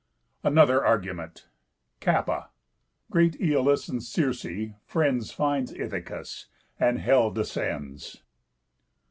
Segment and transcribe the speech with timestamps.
[0.43, 1.47] ANOTHER ARGUMENT
[2.01, 2.47] Κάππα.
[3.11, 4.47] Great Æolus, And Circe,
[4.87, 6.47] friends Finds Ithacus;
[6.79, 8.23] And hell descends.